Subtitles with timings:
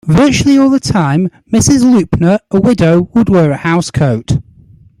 [0.07, 1.81] Virtually all the time Mrs.
[1.83, 4.41] Loopner, a widow, would wear a housecoat.